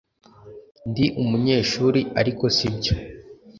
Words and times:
Ndi 0.89 1.05
umunyeshuri 1.21 2.01
ariko 2.19 2.43
sibyo 2.55 2.93